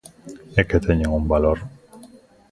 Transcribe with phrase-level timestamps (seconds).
[0.59, 1.57] ¡E que teñen un valor!